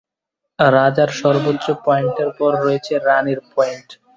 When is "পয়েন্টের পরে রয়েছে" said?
1.85-2.93